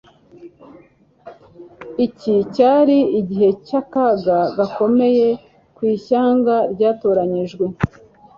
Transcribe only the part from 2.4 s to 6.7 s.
cyari igihe cy'akaga gakomeye ku ishyanga